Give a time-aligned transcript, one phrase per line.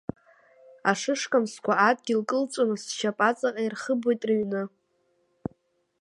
[0.91, 4.63] Ашышкамсқәа адгьыл кылҵәаны, сшьап аҵаҟа ирхыбуеит рыҩны.